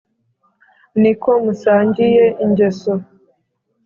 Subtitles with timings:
[1.01, 2.93] ni ko musangiye ingeso: